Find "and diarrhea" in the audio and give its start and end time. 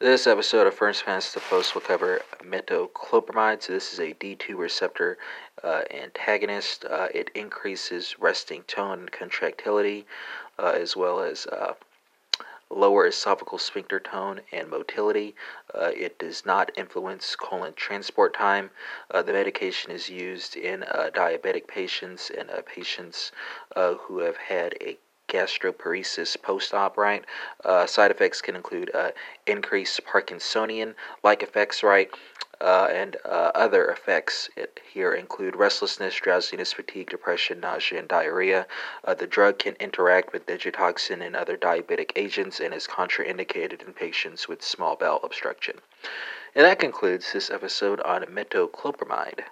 38.00-38.66